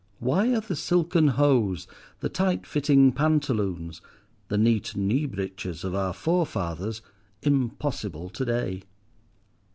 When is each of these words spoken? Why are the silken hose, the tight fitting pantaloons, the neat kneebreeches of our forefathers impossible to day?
Why 0.17 0.51
are 0.55 0.61
the 0.61 0.75
silken 0.75 1.27
hose, 1.27 1.85
the 2.21 2.27
tight 2.27 2.65
fitting 2.65 3.11
pantaloons, 3.11 4.01
the 4.47 4.57
neat 4.57 4.95
kneebreeches 4.95 5.83
of 5.83 5.93
our 5.93 6.11
forefathers 6.11 7.03
impossible 7.43 8.29
to 8.29 8.43
day? 8.45 8.83